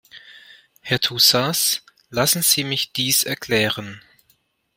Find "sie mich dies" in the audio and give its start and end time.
2.41-3.23